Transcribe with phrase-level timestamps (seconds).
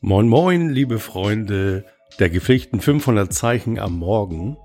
[0.00, 1.84] Moin moin, liebe Freunde
[2.18, 4.56] der gepflegten 500 Zeichen am Morgen.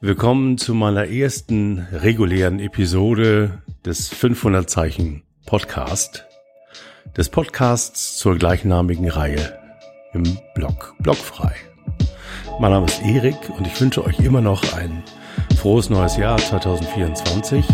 [0.00, 6.26] Willkommen zu meiner ersten regulären Episode des 500 Zeichen Podcast,
[7.16, 9.58] des Podcasts zur gleichnamigen Reihe
[10.14, 11.69] im Blog, blogfrei.
[12.60, 15.02] Mein Name ist Erik und ich wünsche euch immer noch ein
[15.56, 17.64] frohes neues Jahr 2024.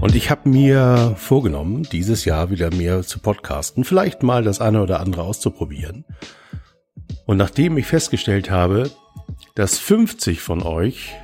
[0.00, 4.82] Und ich habe mir vorgenommen, dieses Jahr wieder mehr zu podcasten, vielleicht mal das eine
[4.82, 6.06] oder andere auszuprobieren.
[7.26, 8.90] Und nachdem ich festgestellt habe,
[9.54, 11.14] dass 50 von euch,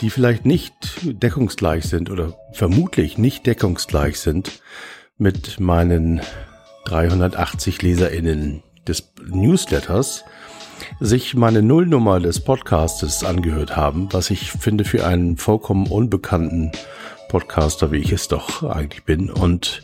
[0.00, 4.62] die vielleicht nicht deckungsgleich sind oder vermutlich nicht deckungsgleich sind
[5.18, 6.20] mit meinen
[6.84, 10.24] 380 Leserinnen des Newsletters,
[11.02, 16.70] sich meine Nullnummer des Podcastes angehört haben, was ich finde für einen vollkommen unbekannten
[17.28, 19.28] Podcaster, wie ich es doch eigentlich bin.
[19.28, 19.82] Und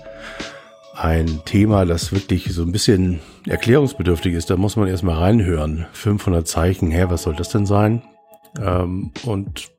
[0.94, 5.86] ein Thema, das wirklich so ein bisschen erklärungsbedürftig ist, da muss man erstmal reinhören.
[5.92, 8.02] 500 Zeichen, hä, was soll das denn sein?
[8.60, 9.70] Ähm, und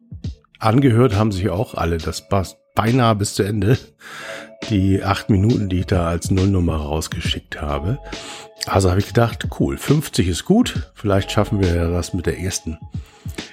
[0.59, 3.77] angehört haben sich auch alle, das passt beinahe bis zu Ende,
[4.69, 7.99] die acht Minuten, die ich da als Nullnummer rausgeschickt habe.
[8.65, 12.77] Also habe ich gedacht, cool, 50 ist gut, vielleicht schaffen wir das mit der ersten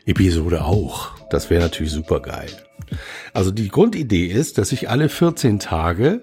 [0.05, 1.12] Episode auch.
[1.31, 2.50] Das wäre natürlich super geil.
[3.33, 6.23] Also die Grundidee ist, dass ich alle 14 Tage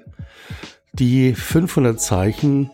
[0.93, 2.69] die 500 Zeichen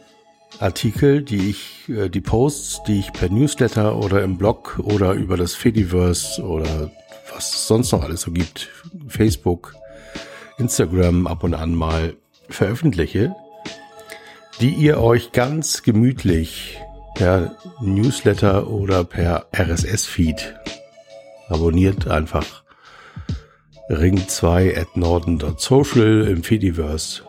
[0.59, 5.37] Artikel, die ich, äh, die Posts, die ich per Newsletter oder im Blog oder über
[5.37, 6.91] das Fediverse oder
[7.33, 8.69] was es sonst noch alles so gibt,
[9.07, 9.75] Facebook,
[10.59, 12.15] Instagram ab und an mal
[12.49, 13.35] veröffentliche,
[14.61, 16.77] die ihr euch ganz gemütlich
[17.15, 20.55] per Newsletter oder per RSS-Feed
[21.49, 22.63] abonniert einfach
[23.89, 27.23] ring2 at norden.social im Fediverse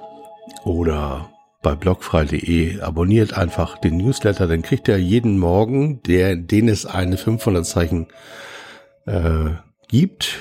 [0.65, 1.31] oder
[1.62, 2.81] bei blogfrei.de.
[2.81, 8.09] Abonniert einfach den Newsletter, dann kriegt ihr jeden Morgen, der, den es eine 500 Zeichen
[9.06, 9.50] äh,
[9.88, 10.38] gibt.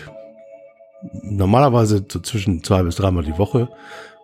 [1.01, 3.69] Normalerweise so zwischen zwei bis dreimal die Woche.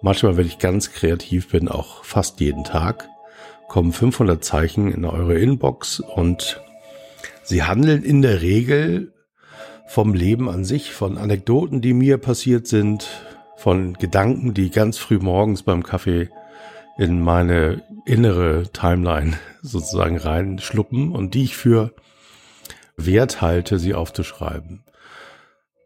[0.01, 3.07] Manchmal, wenn ich ganz kreativ bin, auch fast jeden Tag,
[3.67, 6.61] kommen 500 Zeichen in eure Inbox und
[7.43, 9.13] sie handeln in der Regel
[9.87, 13.07] vom Leben an sich, von Anekdoten, die mir passiert sind,
[13.55, 16.29] von Gedanken, die ganz früh morgens beim Kaffee
[16.97, 21.93] in meine innere Timeline sozusagen reinschluppen und die ich für
[22.97, 24.83] wert halte, sie aufzuschreiben.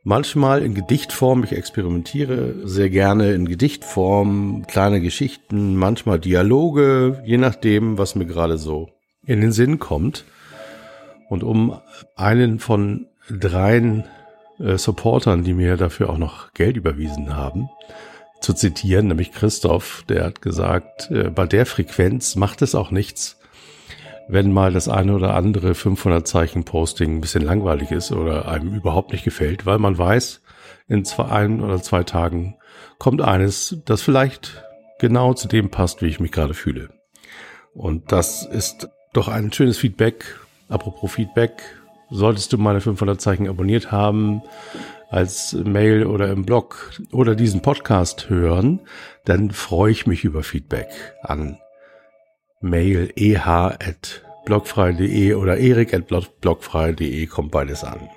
[0.04, 7.98] Manchmal in Gedichtform, ich experimentiere sehr gerne in Gedichtform, kleine Geschichten, manchmal Dialoge, je nachdem,
[7.98, 8.90] was mir gerade so
[9.26, 10.24] in den Sinn kommt.
[11.28, 11.80] Und um
[12.16, 14.06] einen von dreien
[14.59, 17.70] äh, Supportern, die mir dafür auch noch Geld überwiesen haben,
[18.42, 23.39] zu zitieren, nämlich Christoph, der hat gesagt, äh, bei der Frequenz macht es auch nichts,
[24.29, 28.75] wenn mal das eine oder andere 500 Zeichen Posting ein bisschen langweilig ist oder einem
[28.75, 30.41] überhaupt nicht gefällt, weil man weiß,
[30.88, 32.56] in zwei, ein oder zwei Tagen
[33.00, 34.63] kommt eines, das vielleicht
[35.00, 36.90] genau zu dem passt, wie ich mich gerade fühle.
[37.73, 40.35] Und das ist doch ein schönes Feedback.
[40.67, 41.63] Apropos Feedback,
[42.11, 44.44] solltest du meine 500 Zeichen abonniert haben,
[45.09, 48.81] als Mail oder im Blog oder diesen Podcast hören,
[49.25, 50.90] dann freue ich mich über Feedback
[51.23, 51.57] an
[52.62, 58.09] mail eh@blogfrei.de oder erik@blogfrei.de kommt beides an.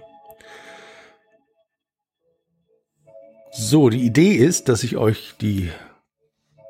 [3.55, 5.71] So, die Idee ist, dass ich euch die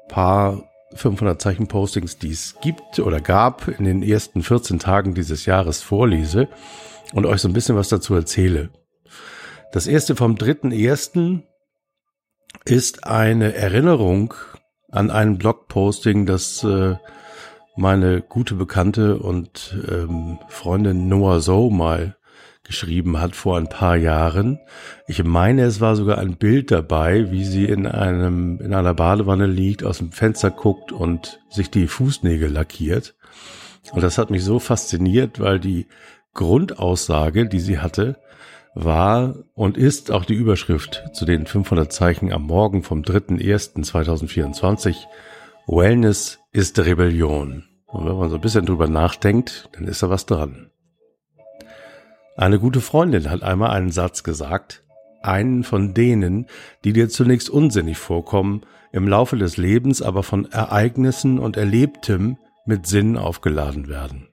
[0.08, 5.46] paar 500 Zeichen Postings, die es gibt oder gab in den ersten 14 Tagen dieses
[5.46, 6.48] Jahres vorlese
[7.12, 8.70] und euch so ein bisschen was dazu erzähle.
[9.72, 11.44] Das erste vom dritten ersten
[12.64, 14.34] ist eine Erinnerung
[14.90, 16.96] an ein Blogposting, das äh,
[17.76, 22.16] meine gute Bekannte und ähm, Freundin Noah So mal
[22.64, 24.60] geschrieben hat vor ein paar Jahren.
[25.06, 29.46] Ich meine, es war sogar ein Bild dabei, wie sie in einem, in einer Badewanne
[29.46, 33.14] liegt, aus dem Fenster guckt und sich die Fußnägel lackiert.
[33.92, 35.88] Und das hat mich so fasziniert, weil die
[36.34, 38.16] Grundaussage, die sie hatte,
[38.74, 44.96] war und ist auch die Überschrift zu den 500 Zeichen am Morgen vom 3.1.2024.
[45.66, 47.64] Wellness ist Rebellion.
[47.86, 50.70] Und wenn man so ein bisschen drüber nachdenkt, dann ist da was dran.
[52.36, 54.82] Eine gute Freundin hat einmal einen Satz gesagt,
[55.22, 56.46] einen von denen,
[56.84, 62.86] die dir zunächst unsinnig vorkommen, im Laufe des Lebens aber von Ereignissen und Erlebtem mit
[62.86, 64.28] Sinn aufgeladen werden.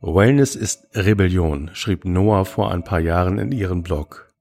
[0.00, 4.32] Wellness ist Rebellion, schrieb Noah vor ein paar Jahren in ihren Blog.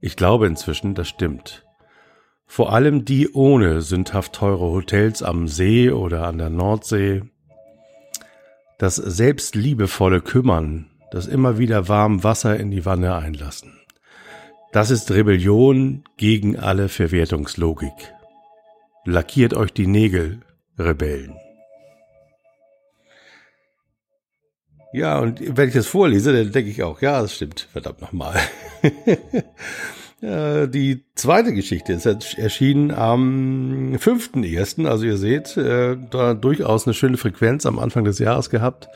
[0.00, 1.64] Ich glaube inzwischen, das stimmt.
[2.54, 7.22] Vor allem die ohne sündhaft teure Hotels am See oder an der Nordsee.
[8.76, 13.80] Das selbstliebevolle Kümmern, das immer wieder warm Wasser in die Wanne einlassen.
[14.70, 18.12] Das ist Rebellion gegen alle Verwertungslogik.
[19.06, 20.40] Lackiert euch die Nägel,
[20.78, 21.34] Rebellen.
[24.92, 28.38] Ja, und wenn ich das vorlese, dann denke ich auch, ja, das stimmt, verdammt nochmal.
[30.22, 37.16] die zweite Geschichte ist erschienen am 5.1., also ihr seht, äh, da durchaus eine schöne
[37.16, 38.88] Frequenz am Anfang des Jahres gehabt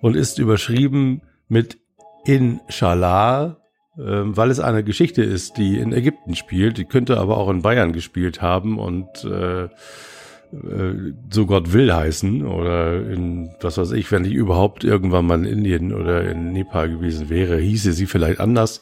[0.00, 1.76] und ist überschrieben mit
[2.24, 3.58] Inshallah,
[3.98, 7.60] ähm, weil es eine Geschichte ist, die in Ägypten spielt, die könnte aber auch in
[7.60, 14.10] Bayern gespielt haben und äh, äh, so Gott will heißen oder in, was weiß ich,
[14.10, 18.40] wenn ich überhaupt irgendwann mal in Indien oder in Nepal gewesen wäre, hieße sie vielleicht
[18.40, 18.80] anders.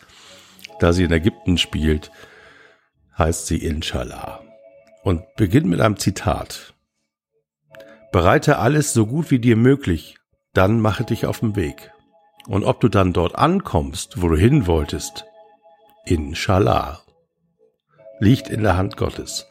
[0.81, 2.11] Da sie in Ägypten spielt,
[3.17, 4.43] heißt sie Inshallah
[5.05, 6.75] und beginnt mit einem Zitat.
[8.13, 10.17] Bereite alles so gut wie dir möglich,
[10.53, 11.93] dann mache dich auf den Weg.
[12.49, 15.27] Und ob du dann dort ankommst, wo du hin wolltest,
[16.07, 17.03] Inshallah,
[18.19, 19.47] liegt in der Hand Gottes.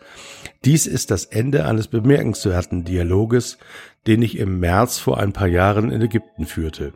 [0.66, 3.60] Dies ist das Ende eines bemerkenswerten Dialoges,
[4.08, 6.94] den ich im März vor ein paar Jahren in Ägypten führte.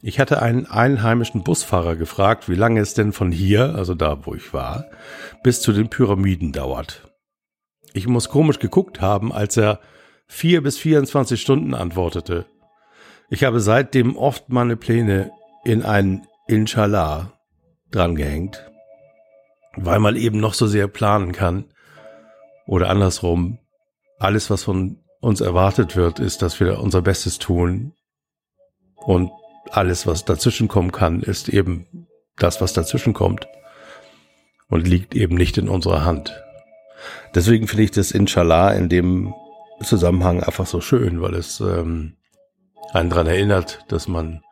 [0.00, 4.34] Ich hatte einen einheimischen Busfahrer gefragt, wie lange es denn von hier, also da wo
[4.34, 4.86] ich war,
[5.42, 7.10] bis zu den Pyramiden dauert.
[7.94, 9.80] Ich muss komisch geguckt haben, als er
[10.26, 12.46] vier bis 24 Stunden antwortete.
[13.28, 15.32] Ich habe seitdem oft meine Pläne
[15.64, 17.32] in ein Inshallah
[17.90, 18.70] drangehängt,
[19.74, 21.64] weil man eben noch so sehr planen kann,
[22.68, 23.58] oder andersrum,
[24.18, 27.94] alles, was von uns erwartet wird, ist, dass wir unser Bestes tun.
[28.94, 29.30] Und
[29.72, 33.46] alles, was dazwischen kommen kann, ist eben das, was dazwischen kommt.
[34.68, 36.42] Und liegt eben nicht in unserer Hand.
[37.34, 39.32] Deswegen finde ich das Inshallah in dem
[39.82, 42.16] Zusammenhang einfach so schön, weil es ähm,
[42.92, 44.42] einen daran erinnert, dass man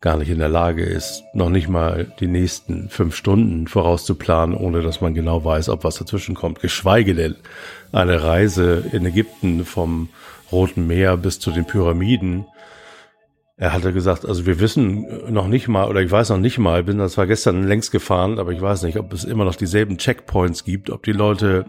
[0.00, 4.82] gar nicht in der Lage ist, noch nicht mal die nächsten fünf Stunden vorauszuplanen, ohne
[4.82, 6.60] dass man genau weiß, ob was dazwischen kommt.
[6.60, 7.36] Geschweige denn
[7.92, 10.10] eine Reise in Ägypten vom
[10.52, 12.46] Roten Meer bis zu den Pyramiden.
[13.58, 16.84] Er hatte gesagt, also wir wissen noch nicht mal, oder ich weiß noch nicht mal,
[16.84, 19.96] bin das zwar gestern längst gefahren, aber ich weiß nicht, ob es immer noch dieselben
[19.96, 21.64] Checkpoints gibt, ob die Leute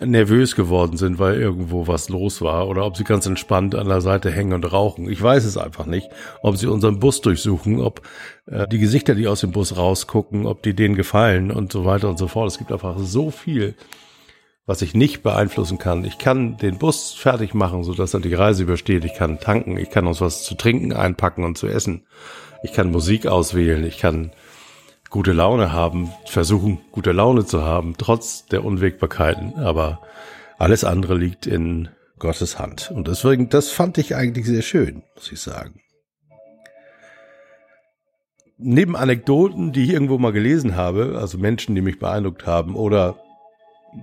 [0.00, 4.00] nervös geworden sind, weil irgendwo was los war oder ob sie ganz entspannt an der
[4.00, 5.10] Seite hängen und rauchen.
[5.10, 6.08] Ich weiß es einfach nicht.
[6.42, 8.02] Ob sie unseren Bus durchsuchen, ob
[8.46, 12.08] äh, die Gesichter, die aus dem Bus rausgucken, ob die denen gefallen und so weiter
[12.08, 12.50] und so fort.
[12.50, 13.74] Es gibt einfach so viel,
[14.66, 16.04] was ich nicht beeinflussen kann.
[16.04, 19.04] Ich kann den Bus fertig machen, sodass er die Reise übersteht.
[19.04, 22.04] Ich kann tanken, ich kann uns was zu trinken einpacken und zu essen.
[22.64, 24.32] Ich kann Musik auswählen, ich kann
[25.08, 29.54] gute Laune haben, versuchen, gute Laune zu haben, trotz der Unwägbarkeiten.
[29.54, 30.00] Aber
[30.58, 31.88] alles andere liegt in
[32.18, 32.90] Gottes Hand.
[32.90, 35.80] Und deswegen, das fand ich eigentlich sehr schön, muss ich sagen.
[38.58, 43.16] Neben Anekdoten, die ich irgendwo mal gelesen habe, also Menschen, die mich beeindruckt haben oder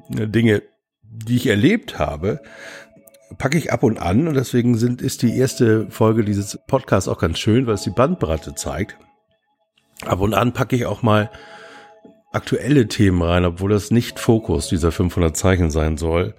[0.09, 0.63] Dinge,
[1.01, 2.41] die ich erlebt habe,
[3.37, 7.19] packe ich ab und an und deswegen sind, ist die erste Folge dieses Podcasts auch
[7.19, 8.97] ganz schön, weil es die Bandbreite zeigt.
[10.05, 11.29] Ab und an packe ich auch mal
[12.31, 16.33] aktuelle Themen rein, obwohl das nicht Fokus dieser 500 Zeichen sein soll.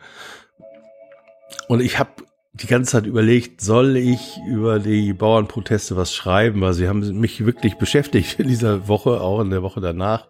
[1.68, 2.10] Und ich habe
[2.52, 7.44] die ganze Zeit überlegt, soll ich über die Bauernproteste was schreiben, weil sie haben mich
[7.44, 10.28] wirklich beschäftigt in dieser Woche, auch in der Woche danach.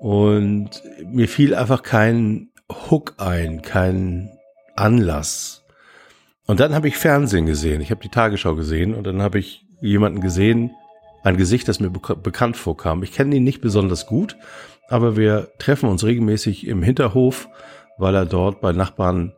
[0.00, 4.30] Und mir fiel einfach kein Hook ein, kein
[4.74, 5.64] Anlass.
[6.46, 7.80] Und dann habe ich Fernsehen gesehen.
[7.80, 10.70] Ich habe die Tagesschau gesehen und dann habe ich jemanden gesehen,
[11.22, 13.02] ein Gesicht, das mir bekannt vorkam.
[13.02, 14.36] Ich kenne ihn nicht besonders gut,
[14.88, 17.48] aber wir treffen uns regelmäßig im Hinterhof,
[17.98, 19.32] weil er dort bei Nachbarn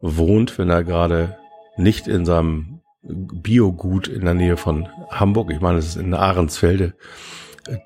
[0.00, 1.36] wohnt, wenn er gerade
[1.76, 6.94] nicht in seinem Biogut in der Nähe von Hamburg, ich meine, es ist in Ahrensfelde,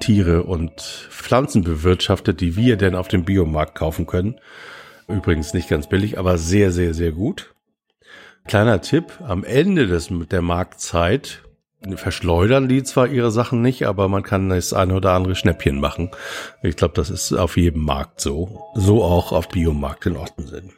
[0.01, 4.41] Tiere und Pflanzen bewirtschaftet, die wir denn auf dem Biomarkt kaufen können.
[5.07, 7.55] Übrigens nicht ganz billig, aber sehr, sehr, sehr gut.
[8.47, 11.43] Kleiner Tipp, am Ende des, der Marktzeit
[11.95, 16.11] verschleudern die zwar ihre Sachen nicht, aber man kann das eine oder andere Schnäppchen machen.
[16.63, 18.65] Ich glaube, das ist auf jedem Markt so.
[18.75, 20.73] So auch auf Biomarkt in Ottensen.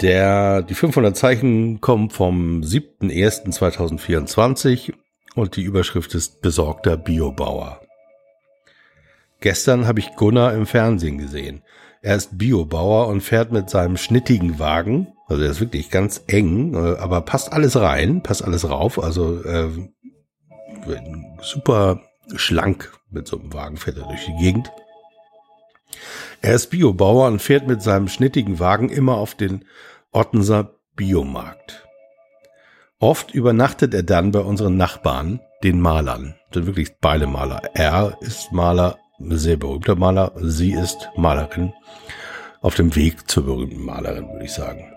[0.00, 4.92] Der, die 500 Zeichen kommen vom 7.1.2024
[5.34, 7.80] und die Überschrift ist besorgter Biobauer.
[9.40, 11.62] Gestern habe ich Gunnar im Fernsehen gesehen.
[12.00, 16.74] Er ist Biobauer und fährt mit seinem schnittigen Wagen also der ist wirklich ganz eng,
[16.74, 19.02] äh, aber passt alles rein, passt alles rauf.
[19.02, 19.70] Also äh,
[21.40, 22.02] super
[22.36, 24.70] schlank mit so einem Wagen fährt er durch die Gegend.
[26.42, 29.64] Er ist Biobauer und fährt mit seinem schnittigen Wagen immer auf den
[30.12, 31.88] Ottenser Biomarkt.
[33.02, 37.60] Oft übernachtet er dann bei unseren Nachbarn, den Malern, sind wirklich beide Maler.
[37.74, 41.72] Er ist Maler, sehr berühmter Maler, sie ist Malerin,
[42.60, 44.94] auf dem Weg zur berühmten Malerin, würde ich sagen.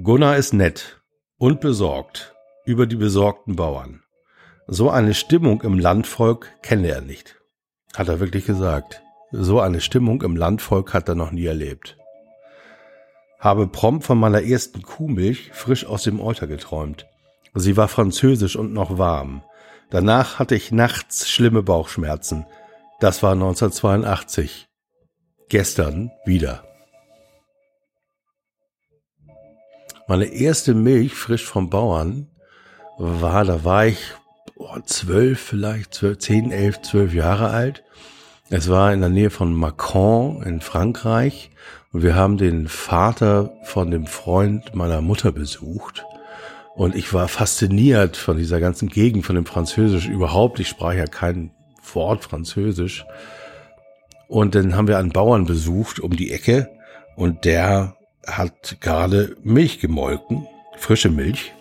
[0.00, 1.02] Gunnar ist nett
[1.36, 4.04] und besorgt über die besorgten Bauern.
[4.68, 7.40] So eine Stimmung im Landvolk kenne er nicht.
[7.96, 9.02] Hat er wirklich gesagt.
[9.32, 11.98] So eine Stimmung im Landvolk hat er noch nie erlebt.
[13.38, 17.06] Habe prompt von meiner ersten Kuhmilch frisch aus dem Euter geträumt.
[17.54, 19.42] Sie war französisch und noch warm.
[19.90, 22.46] Danach hatte ich nachts schlimme Bauchschmerzen.
[23.00, 24.68] Das war 1982.
[25.48, 26.64] Gestern wieder.
[30.08, 32.30] Meine erste Milch frisch vom Bauern
[32.98, 33.98] war, da war ich
[34.56, 37.84] oh, zwölf, vielleicht zwölf, zehn, elf, zwölf Jahre alt.
[38.50, 41.50] Es war in der Nähe von Macron in Frankreich
[41.92, 46.06] und wir haben den Vater von dem Freund meiner Mutter besucht.
[46.74, 50.60] Und ich war fasziniert von dieser ganzen Gegend, von dem Französisch überhaupt.
[50.60, 51.50] Ich sprach ja kein
[51.92, 53.04] Wort Französisch.
[54.28, 56.70] Und dann haben wir einen Bauern besucht um die Ecke
[57.16, 60.46] und der hat gerade Milch gemolken,
[60.78, 61.52] frische Milch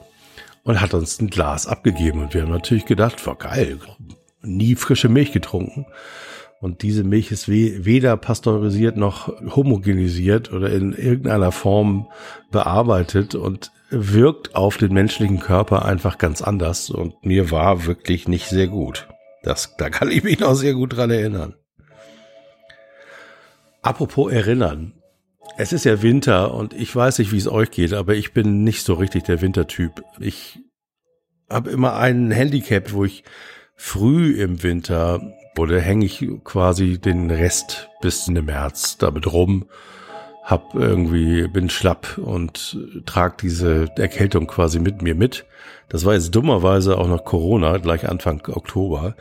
[0.64, 2.22] und hat uns ein Glas abgegeben.
[2.22, 3.78] Und wir haben natürlich gedacht, war geil,
[4.42, 5.86] nie frische Milch getrunken.
[6.60, 12.08] Und diese Milch ist weder pasteurisiert noch homogenisiert oder in irgendeiner Form
[12.52, 16.90] bearbeitet und wirkt auf den menschlichen Körper einfach ganz anders.
[16.90, 19.08] Und mir war wirklich nicht sehr gut.
[19.44, 21.56] Das, da kann ich mich noch sehr gut dran erinnern.
[23.84, 24.94] Apropos erinnern.
[25.58, 28.64] Es ist ja Winter und ich weiß nicht, wie es euch geht, aber ich bin
[28.64, 30.04] nicht so richtig der Wintertyp.
[30.20, 30.60] Ich
[31.50, 33.24] habe immer ein Handicap, wo ich
[33.76, 35.22] früh im Winter
[35.60, 39.66] oder hänge ich quasi den Rest bis in den März damit rum,
[40.44, 45.46] hab irgendwie bin schlapp und trag diese Erkältung quasi mit mir mit.
[45.90, 49.16] Das war jetzt dummerweise auch noch Corona, gleich Anfang Oktober,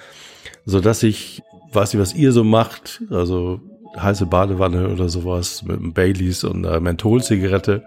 [0.65, 3.61] so dass ich weiß nicht, was ihr so macht, also
[3.97, 7.85] heiße Badewanne oder sowas mit einem Baileys und einer Mentholzigarette.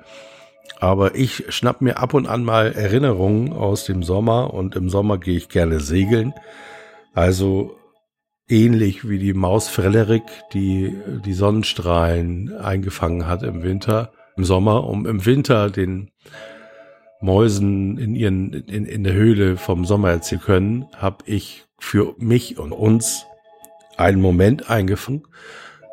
[0.79, 5.17] Aber ich schnapp mir ab und an mal Erinnerungen aus dem Sommer und im Sommer
[5.17, 6.33] gehe ich gerne segeln.
[7.13, 7.78] Also
[8.49, 15.05] ähnlich wie die Maus Frederik, die die Sonnenstrahlen eingefangen hat im Winter, im Sommer, um
[15.05, 16.11] im Winter den
[17.21, 22.57] Mäusen in ihren in, in der Höhle vom Sommer erzählen können, habe ich für mich
[22.57, 23.25] und uns
[23.97, 25.23] einen Moment eingefangen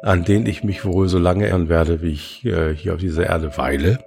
[0.02, 3.26] an den ich mich wohl so lange erinnern werde, wie ich äh, hier auf dieser
[3.26, 3.98] Erde weile.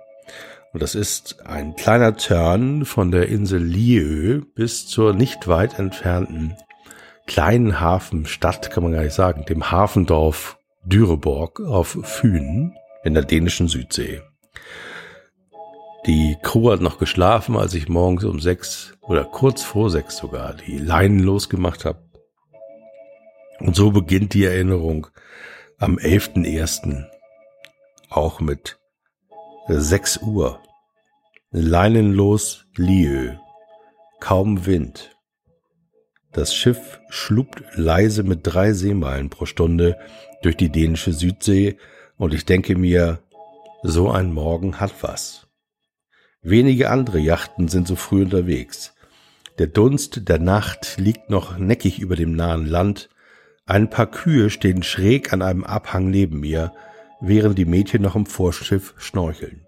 [0.71, 6.55] Und das ist ein kleiner Turn von der Insel Lieu bis zur nicht weit entfernten
[7.29, 13.67] kleinen Hafenstadt, kann man gar nicht sagen, dem Hafendorf Düreborg auf Fünen in der dänischen
[13.67, 14.21] Südsee.
[16.07, 20.55] Die Crew hat noch geschlafen, als ich morgens um sechs oder kurz vor sechs sogar
[20.55, 22.03] die Leinen losgemacht habe.
[23.59, 25.07] Und so beginnt die Erinnerung
[25.77, 27.05] am 11.01.
[28.09, 28.79] auch mit
[29.67, 30.63] 6 Uhr.
[31.51, 33.33] Leinenlos Lieu.
[34.19, 35.15] Kaum Wind.
[36.31, 39.97] Das Schiff schlupt leise mit drei Seemeilen pro Stunde
[40.41, 41.77] durch die dänische Südsee
[42.17, 43.19] und ich denke mir,
[43.81, 45.47] so ein Morgen hat was.
[46.41, 48.93] Wenige andere Yachten sind so früh unterwegs.
[49.57, 53.09] Der Dunst der Nacht liegt noch neckig über dem nahen Land,
[53.65, 56.73] ein paar Kühe stehen schräg an einem Abhang neben mir,
[57.21, 59.65] während die Mädchen noch im Vorschiff schnorcheln.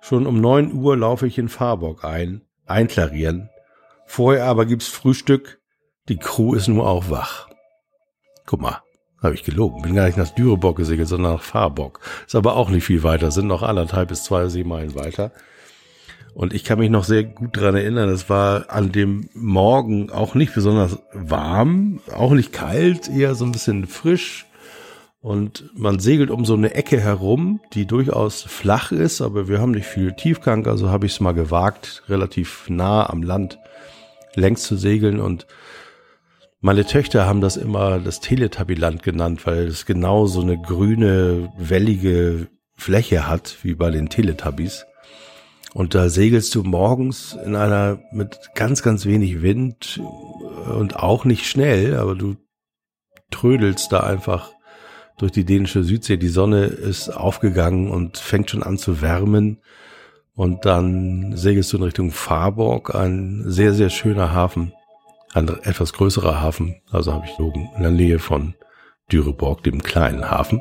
[0.00, 3.50] Schon um neun Uhr laufe ich in Farbock ein, einklarieren.
[4.14, 5.58] Vorher aber gibt's Frühstück.
[6.10, 7.48] Die Crew ist nur auch wach.
[8.44, 8.82] Guck mal,
[9.22, 9.80] habe ich gelogen.
[9.80, 12.00] Bin gar nicht nach Düreborg gesegelt, sondern nach Farbock.
[12.26, 15.32] Ist aber auch nicht viel weiter, sind noch anderthalb bis zwei Seemeilen weiter.
[16.34, 20.34] Und ich kann mich noch sehr gut dran erinnern, es war an dem Morgen auch
[20.34, 24.44] nicht besonders warm, auch nicht kalt, eher so ein bisschen frisch.
[25.22, 29.70] Und man segelt um so eine Ecke herum, die durchaus flach ist, aber wir haben
[29.70, 33.58] nicht viel Tiefgang, also habe ich es mal gewagt, relativ nah am Land
[34.34, 35.20] längs zu segeln.
[35.20, 35.46] Und
[36.60, 42.48] meine Töchter haben das immer das Teletubbyland genannt, weil es genau so eine grüne, wellige
[42.74, 44.84] Fläche hat, wie bei den Teletubbies.
[45.74, 50.00] Und da segelst du morgens in einer mit ganz, ganz wenig Wind
[50.76, 52.36] und auch nicht schnell, aber du
[53.30, 54.52] trödelst da einfach
[55.18, 56.18] durch die dänische Südsee.
[56.18, 59.60] Die Sonne ist aufgegangen und fängt schon an zu wärmen.
[60.34, 64.72] Und dann segelst du in Richtung Farborg, ein sehr, sehr schöner Hafen.
[65.34, 68.54] ein etwas größerer Hafen, also habe ich logen, in der Nähe von
[69.10, 70.60] Düreborg, dem kleinen Hafen.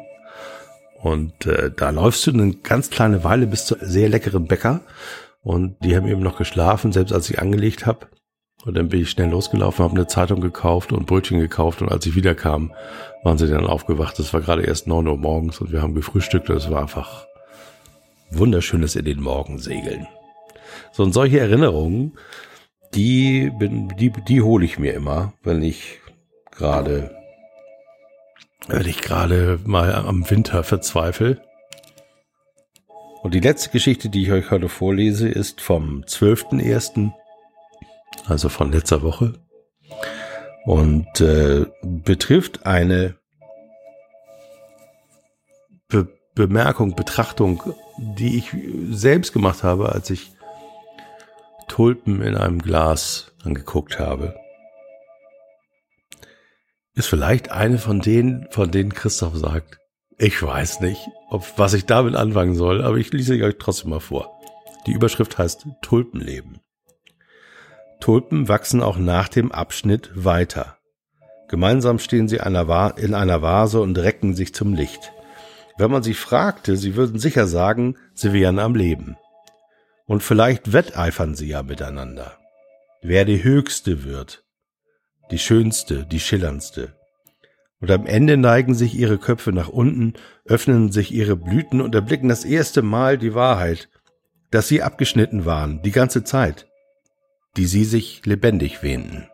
[1.02, 4.82] Und äh, da läufst du eine ganz kleine Weile bis zu sehr leckeren Bäcker.
[5.42, 8.08] Und die haben eben noch geschlafen, selbst als ich angelegt habe.
[8.64, 11.82] Und dann bin ich schnell losgelaufen, habe eine Zeitung gekauft und Brötchen gekauft.
[11.82, 12.72] Und als ich wiederkam,
[13.24, 14.20] waren sie dann aufgewacht.
[14.20, 16.50] Es war gerade erst neun Uhr morgens und wir haben gefrühstückt.
[16.50, 17.26] Es war einfach
[18.32, 20.08] wunderschönes in den Morgen segeln.
[20.92, 22.18] So und solche Erinnerungen,
[22.94, 23.52] die
[24.00, 26.00] die, die hole ich mir immer, wenn ich
[26.52, 27.16] gerade
[28.68, 31.42] wenn ich gerade mal am Winter verzweifle.
[33.22, 37.12] Und die letzte Geschichte, die ich euch heute vorlese, ist vom 12.01.,
[38.28, 39.34] also von letzter Woche,
[40.66, 43.16] und äh, betrifft eine
[45.88, 48.56] Be Bemerkung, Betrachtung, die ich
[48.90, 50.32] selbst gemacht habe, als ich
[51.68, 54.36] Tulpen in einem Glas angeguckt habe
[56.94, 59.80] ist vielleicht eine von denen, von denen Christoph sagt,
[60.18, 64.00] ich weiß nicht, ob, was ich damit anfangen soll, aber ich lese euch trotzdem mal
[64.00, 64.40] vor.
[64.86, 66.60] Die Überschrift heißt Tulpenleben.
[68.00, 70.78] Tulpen wachsen auch nach dem Abschnitt weiter.
[71.48, 75.12] Gemeinsam stehen sie in einer Vase und recken sich zum Licht.
[75.78, 79.18] Wenn man sie fragte, sie würden sicher sagen, sie wären am Leben.
[80.06, 82.38] Und vielleicht wetteifern sie ja miteinander.
[83.02, 84.44] Wer die Höchste wird,
[85.32, 86.96] die schönste, die schillerndste.
[87.80, 90.14] Und am Ende neigen sich ihre Köpfe nach unten,
[90.46, 93.90] öffnen sich ihre Blüten und erblicken das erste Mal die Wahrheit,
[94.52, 96.68] dass sie abgeschnitten waren, die ganze Zeit,
[97.58, 99.28] die sie sich lebendig wähnten.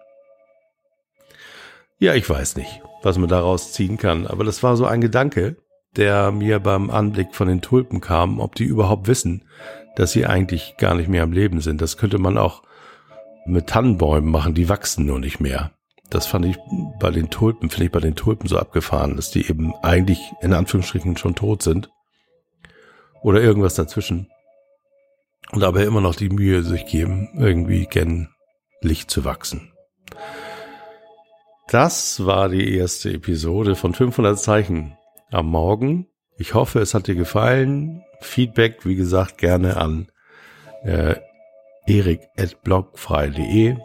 [2.00, 5.58] Ja, ich weiß nicht, was man daraus ziehen kann, aber das war so ein Gedanke,
[5.96, 9.46] der mir beim Anblick von den Tulpen kam, ob die überhaupt wissen,
[9.96, 11.82] dass sie eigentlich gar nicht mehr am Leben sind.
[11.82, 12.64] Das könnte man auch
[13.46, 15.72] mit Tannenbäumen machen, die wachsen nur nicht mehr
[16.10, 16.58] das fand ich
[17.00, 20.54] bei den Tulpen, finde ich bei den Tulpen so abgefahren, dass die eben eigentlich in
[20.54, 21.90] Anführungsstrichen schon tot sind.
[23.22, 24.30] Oder irgendwas dazwischen.
[25.52, 28.30] Und aber immer noch die Mühe sich geben, irgendwie gen
[28.82, 29.74] Licht zu wachsen.
[31.70, 34.98] Das war die erste Episode von 500 Zeichen
[35.32, 36.08] am Morgen.
[36.38, 38.04] Ich hoffe, es hat dir gefallen.
[38.20, 40.08] Feedback, wie gesagt, gerne an
[40.84, 41.16] äh,
[41.88, 43.78] erik.blogfrei.de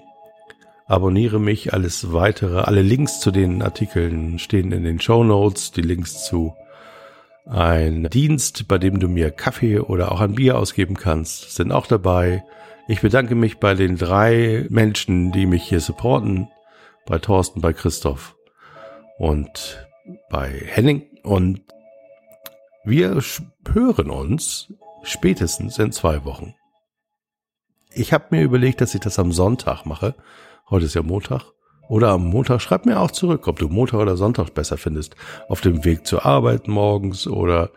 [0.92, 5.80] abonniere mich, alles weitere, alle Links zu den Artikeln stehen in den Show Notes, die
[5.80, 6.54] Links zu
[7.46, 11.86] ein Dienst, bei dem du mir Kaffee oder auch ein Bier ausgeben kannst, sind auch
[11.86, 12.44] dabei.
[12.88, 16.48] Ich bedanke mich bei den drei Menschen, die mich hier supporten,
[17.06, 18.36] bei Thorsten, bei Christoph
[19.18, 19.86] und
[20.30, 21.60] bei Henning und
[22.84, 23.20] wir
[23.72, 26.54] hören uns spätestens in zwei Wochen.
[27.94, 30.14] Ich habe mir überlegt, dass ich das am Sonntag mache,
[30.72, 31.42] Heute ist ja Montag.
[31.90, 35.16] Oder am Montag schreib mir auch zurück, ob du Montag oder Sonntag besser findest.
[35.48, 37.70] Auf dem Weg zur Arbeit morgens oder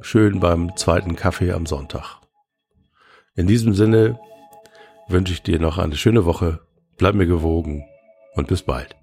[0.00, 2.22] schön beim zweiten Kaffee am Sonntag.
[3.34, 4.18] In diesem Sinne
[5.06, 6.60] wünsche ich dir noch eine schöne Woche.
[6.96, 7.84] Bleib mir gewogen
[8.34, 8.96] und bis bald.